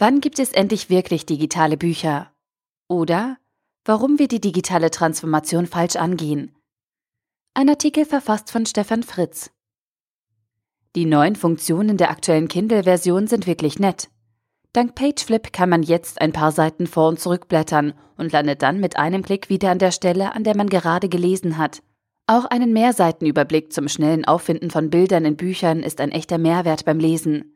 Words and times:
Wann 0.00 0.22
gibt 0.22 0.38
es 0.38 0.52
endlich 0.52 0.88
wirklich 0.88 1.26
digitale 1.26 1.76
Bücher? 1.76 2.32
Oder 2.88 3.36
warum 3.84 4.18
wir 4.18 4.28
die 4.28 4.40
digitale 4.40 4.90
Transformation 4.90 5.66
falsch 5.66 5.96
angehen? 5.96 6.56
Ein 7.52 7.68
Artikel 7.68 8.06
verfasst 8.06 8.50
von 8.50 8.64
Stefan 8.64 9.02
Fritz. 9.02 9.50
Die 10.96 11.04
neuen 11.04 11.36
Funktionen 11.36 11.98
der 11.98 12.10
aktuellen 12.10 12.48
Kindle-Version 12.48 13.26
sind 13.26 13.46
wirklich 13.46 13.78
nett. 13.78 14.08
Dank 14.72 14.94
Pageflip 14.94 15.52
kann 15.52 15.68
man 15.68 15.82
jetzt 15.82 16.18
ein 16.22 16.32
paar 16.32 16.52
Seiten 16.52 16.86
vor 16.86 17.08
und 17.08 17.20
zurückblättern 17.20 17.92
und 18.16 18.32
landet 18.32 18.62
dann 18.62 18.80
mit 18.80 18.96
einem 18.96 19.22
Klick 19.22 19.50
wieder 19.50 19.70
an 19.70 19.78
der 19.78 19.92
Stelle, 19.92 20.34
an 20.34 20.44
der 20.44 20.56
man 20.56 20.70
gerade 20.70 21.10
gelesen 21.10 21.58
hat. 21.58 21.82
Auch 22.26 22.46
einen 22.46 22.72
Mehrseitenüberblick 22.72 23.70
zum 23.70 23.86
schnellen 23.86 24.24
Auffinden 24.24 24.70
von 24.70 24.88
Bildern 24.88 25.26
in 25.26 25.36
Büchern 25.36 25.82
ist 25.82 26.00
ein 26.00 26.10
echter 26.10 26.38
Mehrwert 26.38 26.86
beim 26.86 27.00
Lesen. 27.00 27.54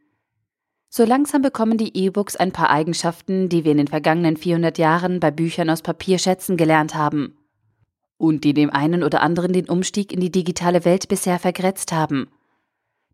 So 0.96 1.04
langsam 1.04 1.42
bekommen 1.42 1.76
die 1.76 1.90
E-Books 2.04 2.36
ein 2.36 2.52
paar 2.52 2.70
Eigenschaften, 2.70 3.48
die 3.48 3.64
wir 3.64 3.72
in 3.72 3.78
den 3.78 3.88
vergangenen 3.88 4.36
400 4.36 4.78
Jahren 4.78 5.18
bei 5.18 5.32
Büchern 5.32 5.68
aus 5.68 5.82
Papier 5.82 6.20
schätzen 6.20 6.56
gelernt 6.56 6.94
haben. 6.94 7.36
Und 8.16 8.44
die 8.44 8.54
dem 8.54 8.70
einen 8.70 9.02
oder 9.02 9.20
anderen 9.20 9.52
den 9.52 9.68
Umstieg 9.68 10.12
in 10.12 10.20
die 10.20 10.30
digitale 10.30 10.84
Welt 10.84 11.08
bisher 11.08 11.40
vergrätzt 11.40 11.90
haben. 11.90 12.28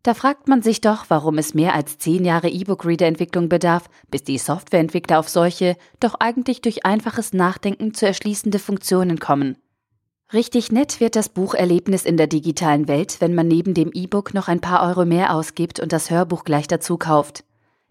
Da 0.03 0.13
fragt 0.13 0.47
man 0.47 0.61
sich 0.61 0.81
doch, 0.81 1.05
warum 1.07 1.39
es 1.39 1.55
mehr 1.55 1.73
als 1.73 1.97
zehn 1.97 2.23
Jahre 2.23 2.49
E-Book-Reader-Entwicklung 2.49 3.49
bedarf, 3.49 3.89
bis 4.11 4.23
die 4.23 4.37
Softwareentwickler 4.37 5.17
auf 5.17 5.27
solche, 5.27 5.75
doch 5.99 6.13
eigentlich 6.19 6.61
durch 6.61 6.85
einfaches 6.85 7.33
Nachdenken 7.33 7.95
zu 7.95 8.05
erschließende 8.05 8.59
Funktionen 8.59 9.17
kommen. 9.17 9.57
Richtig 10.31 10.71
nett 10.71 10.99
wird 10.99 11.15
das 11.15 11.29
Bucherlebnis 11.29 12.05
in 12.05 12.17
der 12.17 12.27
digitalen 12.27 12.87
Welt, 12.87 13.17
wenn 13.21 13.33
man 13.33 13.47
neben 13.47 13.73
dem 13.73 13.89
E-Book 13.91 14.35
noch 14.35 14.49
ein 14.49 14.61
paar 14.61 14.87
Euro 14.87 15.03
mehr 15.03 15.33
ausgibt 15.33 15.79
und 15.79 15.91
das 15.91 16.11
Hörbuch 16.11 16.43
gleich 16.43 16.67
dazu 16.67 16.99
kauft. 16.99 17.43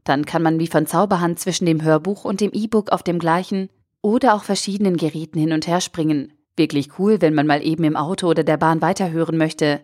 Dann 0.04 0.24
kann 0.24 0.42
man 0.42 0.58
wie 0.58 0.66
von 0.66 0.86
Zauberhand 0.86 1.38
zwischen 1.38 1.66
dem 1.66 1.82
Hörbuch 1.82 2.24
und 2.24 2.40
dem 2.40 2.52
E-Book 2.52 2.90
auf 2.90 3.02
dem 3.02 3.18
gleichen 3.18 3.68
oder 4.02 4.34
auch 4.34 4.44
verschiedenen 4.44 4.96
Geräten 4.96 5.38
hin 5.38 5.52
und 5.52 5.66
her 5.66 5.80
springen. 5.80 6.32
Wirklich 6.56 6.98
cool, 6.98 7.20
wenn 7.20 7.34
man 7.34 7.46
mal 7.46 7.64
eben 7.64 7.84
im 7.84 7.96
Auto 7.96 8.28
oder 8.28 8.44
der 8.44 8.56
Bahn 8.56 8.82
weiterhören 8.82 9.36
möchte. 9.36 9.80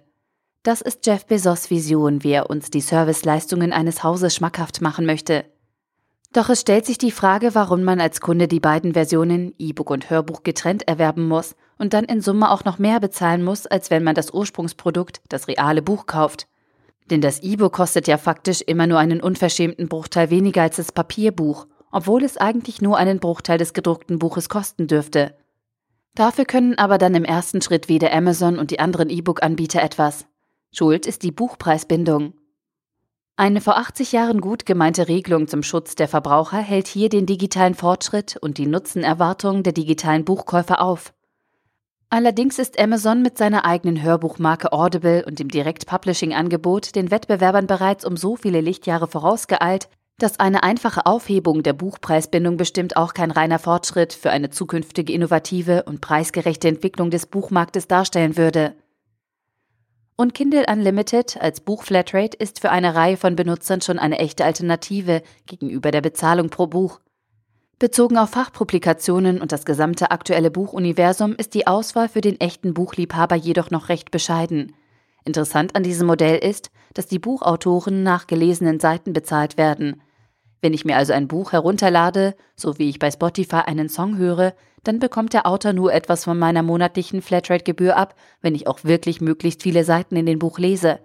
Das 0.62 0.81
ist 0.81 1.06
Jeff 1.06 1.27
Bezos 1.27 1.70
Vision, 1.70 2.25
wie 2.25 2.33
er 2.33 2.50
uns 2.50 2.70
die 2.70 2.81
Serviceleistungen 2.81 3.73
eines 3.73 4.03
Hauses 4.03 4.34
schmackhaft 4.34 4.81
machen 4.81 5.06
möchte. 5.06 5.45
Doch 6.33 6.48
es 6.48 6.61
stellt 6.61 6.84
sich 6.84 6.98
die 6.98 7.12
Frage, 7.12 7.55
warum 7.55 7.83
man 7.83 8.01
als 8.01 8.20
Kunde 8.20 8.48
die 8.48 8.61
beiden 8.61 8.95
Versionen 8.95 9.55
E-Book 9.58 9.91
und 9.91 10.11
Hörbuch 10.11 10.42
getrennt 10.42 10.86
erwerben 10.89 11.28
muss 11.28 11.55
und 11.78 11.95
dann 11.95 12.05
in 12.05 12.20
Summe 12.20 12.51
auch 12.51 12.64
noch 12.64 12.78
mehr 12.78 13.01
bezahlen 13.01 13.45
muss, 13.45 13.67
als 13.67 13.91
wenn 13.91 14.03
man 14.03 14.14
das 14.14 14.33
Ursprungsprodukt, 14.33 15.20
das 15.28 15.48
reale 15.48 15.83
Buch 15.83 16.06
kauft. 16.06 16.48
Denn 17.10 17.20
das 17.20 17.42
E-Book 17.42 17.72
kostet 17.72 18.08
ja 18.08 18.18
faktisch 18.18 18.62
immer 18.62 18.86
nur 18.86 18.98
einen 18.98 19.20
unverschämten 19.20 19.88
Bruchteil 19.88 20.30
weniger 20.30 20.62
als 20.62 20.76
das 20.76 20.92
Papierbuch, 20.92 21.66
obwohl 21.92 22.24
es 22.24 22.36
eigentlich 22.36 22.82
nur 22.82 22.96
einen 22.96 23.20
Bruchteil 23.20 23.58
des 23.58 23.72
gedruckten 23.72 24.18
Buches 24.18 24.48
kosten 24.48 24.86
dürfte. 24.86 25.36
Dafür 26.14 26.46
können 26.46 26.78
aber 26.78 26.98
dann 26.98 27.14
im 27.14 27.24
ersten 27.24 27.62
Schritt 27.62 27.88
weder 27.88 28.12
Amazon 28.12 28.58
und 28.58 28.70
die 28.70 28.80
anderen 28.80 29.10
E-Book-Anbieter 29.10 29.82
etwas. 29.82 30.27
Schuld 30.72 31.06
ist 31.06 31.22
die 31.22 31.30
Buchpreisbindung. 31.30 32.34
Eine 33.36 33.60
vor 33.60 33.77
80 33.77 34.12
Jahren 34.12 34.40
gut 34.40 34.64
gemeinte 34.64 35.08
Regelung 35.08 35.46
zum 35.46 35.62
Schutz 35.62 35.94
der 35.94 36.08
Verbraucher 36.08 36.56
hält 36.56 36.86
hier 36.86 37.10
den 37.10 37.27
digitalen 37.27 37.74
Fortschritt 37.74 38.38
und 38.40 38.56
die 38.56 38.66
Nutzenerwartungen 38.66 39.62
der 39.62 39.74
digitalen 39.74 40.24
Buchkäufer 40.24 40.80
auf. 40.80 41.12
Allerdings 42.08 42.58
ist 42.60 42.78
Amazon 42.78 43.22
mit 43.22 43.36
seiner 43.36 43.64
eigenen 43.64 44.00
Hörbuchmarke 44.00 44.72
Audible 44.72 45.24
und 45.26 45.40
dem 45.40 45.48
Direct-Publishing-Angebot 45.48 46.94
den 46.94 47.10
Wettbewerbern 47.10 47.66
bereits 47.66 48.04
um 48.04 48.16
so 48.16 48.36
viele 48.36 48.60
Lichtjahre 48.60 49.08
vorausgeeilt, 49.08 49.88
dass 50.18 50.40
eine 50.40 50.62
einfache 50.62 51.04
Aufhebung 51.04 51.62
der 51.62 51.74
Buchpreisbindung 51.74 52.56
bestimmt 52.56 52.96
auch 52.96 53.12
kein 53.12 53.30
reiner 53.30 53.58
Fortschritt 53.58 54.12
für 54.12 54.30
eine 54.30 54.50
zukünftige 54.50 55.12
innovative 55.12 55.82
und 55.82 56.00
preisgerechte 56.00 56.68
Entwicklung 56.68 57.11
des 57.11 57.27
Buchmarktes 57.27 57.89
darstellen 57.89 58.36
würde. 58.36 58.74
Und 60.16 60.33
Kindle 60.33 60.64
Unlimited 60.70 61.36
als 61.42 61.61
Buchflatrate 61.61 62.39
ist 62.39 62.61
für 62.61 62.70
eine 62.70 62.95
Reihe 62.95 63.18
von 63.18 63.36
Benutzern 63.36 63.83
schon 63.83 63.98
eine 63.98 64.18
echte 64.18 64.46
Alternative 64.46 65.22
gegenüber 65.45 65.90
der 65.90 66.00
Bezahlung 66.00 66.48
pro 66.48 66.66
Buch. 66.66 67.00
Bezogen 67.79 68.17
auf 68.17 68.31
Fachpublikationen 68.31 69.39
und 69.39 69.53
das 69.53 69.67
gesamte 69.67 70.11
aktuelle 70.11 70.51
Buchuniversum 70.51 71.35
ist 71.37 71.53
die 71.53 71.67
Auswahl 71.67 72.09
für 72.09 72.23
den 72.23 72.41
echten 72.41 72.73
Buchliebhaber 72.73 73.37
jedoch 73.37 73.70
noch 73.70 73.91
recht 73.91 74.11
bescheiden. 74.11 74.75
Interessant 75.27 75.77
an 75.77 75.83
diesem 75.83 76.07
Modell 76.07 76.39
ist, 76.39 76.70
dass 76.95 77.07
die 77.07 77.19
Buchautoren 77.19 78.03
nach 78.03 78.27
gelesenen 78.27 78.81
Seiten 78.81 79.13
bezahlt 79.13 79.59
werden. 79.59 80.01
Wenn 80.63 80.73
ich 80.73 80.87
mir 80.87 80.97
also 80.97 81.13
ein 81.13 81.29
Buch 81.29 81.53
herunterlade, 81.53 82.35
so 82.55 82.79
wie 82.79 82.89
ich 82.89 82.98
bei 82.98 83.11
Spotify 83.11 83.57
einen 83.67 83.91
Song 83.91 84.17
höre, 84.17 84.55
dann 84.83 84.98
bekommt 84.98 85.35
der 85.35 85.47
Autor 85.47 85.75
nur 85.75 85.93
etwas 85.93 86.25
von 86.25 86.39
meiner 86.39 86.63
monatlichen 86.63 87.20
Flatrate-Gebühr 87.20 87.95
ab, 87.95 88.14
wenn 88.41 88.55
ich 88.55 88.69
auch 88.69 88.85
wirklich 88.85 89.20
möglichst 89.20 89.63
viele 89.63 89.85
Seiten 89.85 90.17
in 90.17 90.25
den 90.25 90.39
Buch 90.39 90.58
lese. 90.58 90.98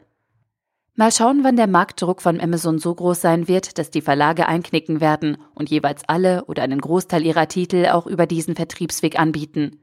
Mal 1.02 1.12
schauen, 1.12 1.44
wann 1.44 1.56
der 1.56 1.66
Marktdruck 1.66 2.22
von 2.22 2.40
Amazon 2.40 2.78
so 2.78 2.94
groß 2.94 3.20
sein 3.22 3.48
wird, 3.48 3.80
dass 3.80 3.90
die 3.90 4.02
Verlage 4.04 4.48
einknicken 4.48 5.02
werden 5.02 5.38
und 5.56 5.72
jeweils 5.72 6.04
alle 6.08 6.46
oder 6.46 6.62
einen 6.62 6.80
Großteil 6.80 7.26
ihrer 7.26 7.48
Titel 7.48 7.88
auch 7.88 8.06
über 8.06 8.28
diesen 8.28 8.54
Vertriebsweg 8.54 9.20
anbieten. 9.20 9.80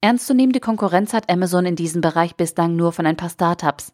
Ernstzunehmende 0.00 0.60
Konkurrenz 0.60 1.14
hat 1.14 1.28
Amazon 1.28 1.66
in 1.66 1.74
diesem 1.74 2.00
Bereich 2.00 2.36
bislang 2.36 2.76
nur 2.76 2.92
von 2.92 3.06
ein 3.06 3.16
paar 3.16 3.30
Startups. 3.30 3.92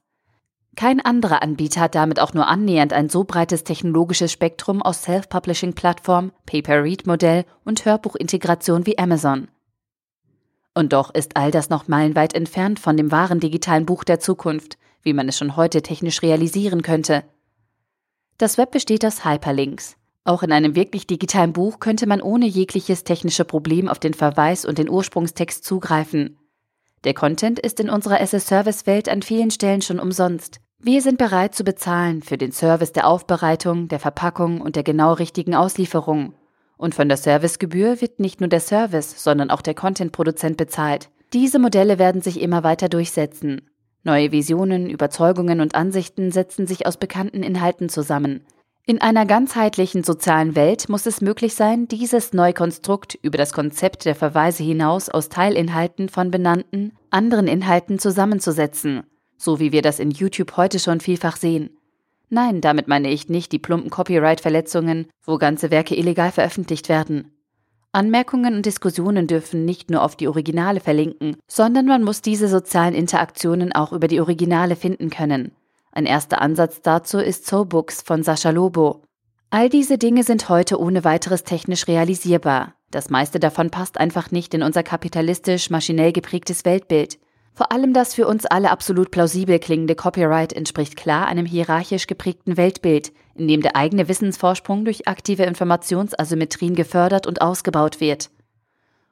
Kein 0.77 1.01
anderer 1.01 1.41
Anbieter 1.43 1.81
hat 1.81 1.95
damit 1.95 2.21
auch 2.21 2.35
nur 2.35 2.47
annähernd 2.47 2.93
ein 2.93 3.09
so 3.09 3.25
breites 3.25 3.65
technologisches 3.65 4.31
Spektrum 4.31 4.83
aus 4.83 5.05
Self-Publishing-Plattform, 5.05 6.33
Pay-per-Read-Modell 6.45 7.47
und 7.65 7.87
Hörbuchintegration 7.87 8.85
wie 8.85 8.99
Amazon. 8.99 9.49
Und 10.75 10.93
doch 10.93 11.15
ist 11.15 11.35
all 11.39 11.51
das 11.51 11.71
noch 11.71 11.89
meilenweit 11.89 12.35
entfernt 12.35 12.79
von 12.79 12.99
dem 12.99 13.11
wahren 13.11 13.41
digitalen 13.41 13.87
Buch 13.87 14.05
der 14.05 14.21
Zukunft, 14.21 14.77
wie 15.07 15.15
man 15.15 15.29
es 15.29 15.39
schon 15.39 15.57
heute 15.57 15.81
technisch 15.81 16.21
realisieren 16.21 16.83
könnte. 16.83 17.25
Das 18.37 18.59
Web 18.59 18.73
besteht 18.73 19.07
aus 19.07 19.25
Hyperlinks. 19.25 19.97
Auch 20.25 20.43
in 20.43 20.53
einem 20.53 20.75
wirklich 20.75 21.07
digitalen 21.07 21.53
Buch 21.53 21.79
könnte 21.79 22.07
man 22.07 22.21
ohne 22.21 22.47
jegliches 22.47 23.05
technische 23.05 23.45
Problem 23.45 23.89
auf 23.89 24.01
den 24.01 24.13
Verweis 24.13 24.65
und 24.65 24.77
den 24.77 24.91
Ursprungstext 24.91 25.65
zugreifen. 25.65 26.37
Der 27.05 27.15
Content 27.15 27.61
ist 27.61 27.79
in 27.79 27.89
unserer 27.89 28.21
SS-Service-Welt 28.21 29.09
an 29.09 29.23
vielen 29.23 29.53
Stellen 29.53 29.81
schon 29.81 30.01
umsonst. 30.01 30.61
Wir 30.81 31.01
sind 31.01 31.19
bereit 31.19 31.55
zu 31.55 31.63
bezahlen 31.63 32.23
für 32.23 32.37
den 32.37 32.51
Service 32.51 32.93
der 32.93 33.07
Aufbereitung, 33.07 33.87
der 33.87 34.01
Verpackung 34.01 34.61
und 34.61 34.75
der 34.75 34.83
genau 34.83 35.13
richtigen 35.13 35.55
Auslieferung. 35.55 36.35
Und 36.77 36.95
von 36.95 37.09
der 37.09 37.17
Servicegebühr 37.17 38.01
wird 38.01 38.19
nicht 38.19 38.41
nur 38.41 38.49
der 38.49 38.61
Service, 38.61 39.23
sondern 39.23 39.51
auch 39.51 39.63
der 39.63 39.75
Content-Produzent 39.75 40.57
bezahlt. 40.57 41.09
Diese 41.33 41.59
Modelle 41.59 41.99
werden 41.99 42.21
sich 42.21 42.41
immer 42.41 42.65
weiter 42.65 42.89
durchsetzen. 42.89 43.63
Neue 44.07 44.31
Visionen, 44.31 44.89
Überzeugungen 44.89 45.61
und 45.61 45.75
Ansichten 45.75 46.31
setzen 46.31 46.69
sich 46.69 46.87
aus 46.87 46.97
bekannten 46.97 47.43
Inhalten 47.43 47.89
zusammen. 47.89 48.47
In 48.87 49.01
einer 49.01 49.27
ganzheitlichen 49.27 50.05
sozialen 50.05 50.55
Welt 50.55 50.89
muss 50.89 51.07
es 51.07 51.21
möglich 51.21 51.57
sein, 51.57 51.89
dieses 51.89 52.33
Neukonstrukt 52.33 53.19
über 53.21 53.37
das 53.37 53.53
Konzept 53.53 54.05
der 54.05 54.15
Verweise 54.15 54.63
hinaus 54.63 55.09
aus 55.09 55.29
Teilinhalten 55.29 56.09
von 56.09 56.31
benannten, 56.31 56.93
anderen 57.11 57.49
Inhalten 57.49 57.99
zusammenzusetzen, 57.99 59.03
so 59.37 59.59
wie 59.59 59.73
wir 59.73 59.83
das 59.83 59.99
in 59.99 60.13
YouTube 60.13 60.57
heute 60.57 60.79
schon 60.79 61.01
vielfach 61.01 61.37
sehen. 61.37 61.71
Nein, 62.29 62.61
damit 62.61 62.87
meine 62.87 63.11
ich 63.11 63.29
nicht 63.29 63.51
die 63.51 63.59
plumpen 63.59 63.91
Copyright-Verletzungen, 63.91 65.09
wo 65.25 65.37
ganze 65.37 65.73
Werke 65.73 65.97
illegal 65.97 66.31
veröffentlicht 66.31 66.89
werden. 66.89 67.36
Anmerkungen 67.97 68.57
und 68.57 68.67
Diskussionen 68.67 69.27
dürfen 69.27 69.65
nicht 69.65 69.91
nur 69.91 70.03
auf 70.03 70.17
die 70.17 70.29
Originale 70.29 70.81
verlinken, 70.81 71.39
sondern 71.49 71.87
man 71.87 72.05
muss 72.05 72.21
diese 72.21 72.47
sozialen 72.47 72.95
Interaktionen 72.95 73.73
auch 73.73 73.91
über 73.93 74.07
die 74.07 74.21
Originale 74.21 74.77
finden 74.77 75.09
können. 75.09 75.53
Ein 75.93 76.05
erster 76.05 76.43
Ansatz 76.43 76.83
dazu 76.83 77.19
ist 77.19 77.47
Zoobooks 77.47 78.03
von 78.03 78.23
Sascha 78.23 78.51
Lobo. 78.51 79.01
All 79.49 79.71
diese 79.71 79.97
Dinge 79.97 80.25
sind 80.25 80.51
heute 80.51 80.79
ohne 80.79 81.05
weiteres 81.05 81.45
technisch 81.45 81.89
realisierbar. 81.89 82.75
Das 82.91 83.09
meiste 83.09 83.41
davon 83.41 83.71
passt 83.71 83.99
einfach 83.99 84.31
nicht 84.31 84.53
in 84.53 84.63
unser 84.63 84.83
kapitalistisch 84.83 85.71
maschinell 85.71 86.13
geprägtes 86.13 86.67
Weltbild. 86.67 87.19
Vor 87.57 87.73
allem 87.73 87.95
das 87.95 88.13
für 88.13 88.27
uns 88.27 88.45
alle 88.45 88.71
absolut 88.71 89.11
plausibel 89.11 89.59
klingende 89.59 89.95
Copyright 89.95 90.53
entspricht 90.53 90.95
klar 90.95 91.27
einem 91.27 91.47
hierarchisch 91.47 92.07
geprägten 92.07 92.59
Weltbild, 92.59 93.13
in 93.35 93.49
dem 93.49 93.63
der 93.63 93.77
eigene 93.77 94.09
Wissensvorsprung 94.09 94.85
durch 94.85 95.09
aktive 95.09 95.45
Informationsasymmetrien 95.45 96.75
gefördert 96.75 97.27
und 97.27 97.41
ausgebaut 97.41 97.99
wird. 97.99 98.29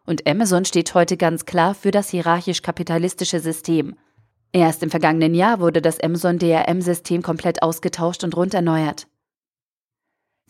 Und 0.05 0.29
Amazon 0.29 0.67
steht 0.67 0.94
heute 0.94 1.17
ganz 1.17 1.46
klar 1.46 1.75
für 1.75 1.91
das 1.91 2.11
hierarchisch-kapitalistische 2.11 3.41
System. 3.41 3.96
Erst 4.52 4.82
im 4.82 4.90
vergangenen 4.90 5.35
Jahr 5.35 5.58
wurde 5.58 5.81
das 5.81 5.99
Amazon 5.99 6.38
DRM-System 6.38 7.23
komplett 7.23 7.62
ausgetauscht 7.62 8.25
und 8.25 8.37
runderneuert. 8.37 9.06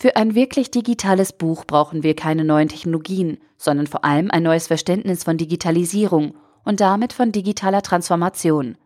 Für 0.00 0.16
ein 0.16 0.34
wirklich 0.34 0.72
digitales 0.72 1.32
Buch 1.32 1.64
brauchen 1.64 2.02
wir 2.02 2.16
keine 2.16 2.44
neuen 2.44 2.68
Technologien, 2.68 3.38
sondern 3.56 3.86
vor 3.86 4.04
allem 4.04 4.32
ein 4.32 4.42
neues 4.42 4.66
Verständnis 4.66 5.22
von 5.22 5.36
Digitalisierung 5.36 6.34
und 6.64 6.80
damit 6.80 7.12
von 7.12 7.32
digitaler 7.32 7.82
Transformation. 7.82 8.76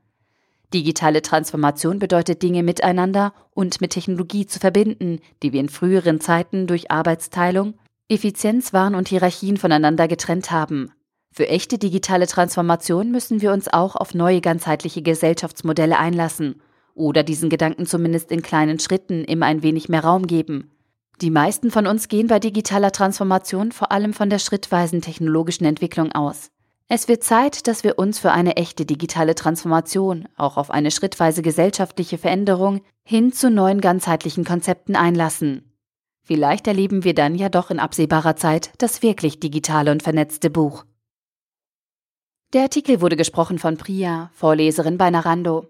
Digitale 0.74 1.22
Transformation 1.22 1.98
bedeutet 1.98 2.42
Dinge 2.42 2.62
miteinander 2.62 3.32
und 3.54 3.80
mit 3.80 3.92
Technologie 3.92 4.46
zu 4.46 4.58
verbinden, 4.58 5.20
die 5.42 5.52
wir 5.52 5.60
in 5.60 5.70
früheren 5.70 6.20
Zeiten 6.20 6.66
durch 6.66 6.90
Arbeitsteilung, 6.90 7.74
Effizienzwahn 8.08 8.94
und 8.94 9.08
Hierarchien 9.08 9.56
voneinander 9.56 10.08
getrennt 10.08 10.50
haben. 10.50 10.92
Für 11.32 11.48
echte 11.48 11.78
digitale 11.78 12.26
Transformation 12.26 13.10
müssen 13.10 13.40
wir 13.40 13.52
uns 13.52 13.68
auch 13.68 13.96
auf 13.96 14.14
neue 14.14 14.40
ganzheitliche 14.40 15.02
Gesellschaftsmodelle 15.02 15.98
einlassen 15.98 16.60
oder 16.94 17.22
diesen 17.22 17.48
Gedanken 17.48 17.86
zumindest 17.86 18.30
in 18.30 18.42
kleinen 18.42 18.78
Schritten 18.78 19.24
immer 19.24 19.46
ein 19.46 19.62
wenig 19.62 19.88
mehr 19.88 20.04
Raum 20.04 20.26
geben. 20.26 20.72
Die 21.20 21.30
meisten 21.30 21.70
von 21.70 21.86
uns 21.86 22.08
gehen 22.08 22.26
bei 22.26 22.38
digitaler 22.38 22.92
Transformation 22.92 23.72
vor 23.72 23.90
allem 23.90 24.12
von 24.12 24.30
der 24.30 24.38
schrittweisen 24.38 25.00
technologischen 25.00 25.64
Entwicklung 25.64 26.12
aus. 26.12 26.50
Es 26.90 27.06
wird 27.06 27.22
Zeit, 27.22 27.66
dass 27.68 27.84
wir 27.84 27.98
uns 27.98 28.18
für 28.18 28.32
eine 28.32 28.56
echte 28.56 28.86
digitale 28.86 29.34
Transformation, 29.34 30.26
auch 30.38 30.56
auf 30.56 30.70
eine 30.70 30.90
schrittweise 30.90 31.42
gesellschaftliche 31.42 32.16
Veränderung 32.16 32.80
hin 33.04 33.30
zu 33.30 33.50
neuen 33.50 33.82
ganzheitlichen 33.82 34.46
Konzepten 34.46 34.96
einlassen. 34.96 35.70
Vielleicht 36.22 36.66
erleben 36.66 37.04
wir 37.04 37.14
dann 37.14 37.34
ja 37.34 37.50
doch 37.50 37.70
in 37.70 37.78
absehbarer 37.78 38.36
Zeit 38.36 38.72
das 38.78 39.02
wirklich 39.02 39.38
digitale 39.38 39.92
und 39.92 40.02
vernetzte 40.02 40.48
Buch. 40.48 40.84
Der 42.54 42.62
Artikel 42.62 43.02
wurde 43.02 43.16
gesprochen 43.16 43.58
von 43.58 43.76
Priya, 43.76 44.30
Vorleserin 44.32 44.96
bei 44.96 45.10
Narando. 45.10 45.66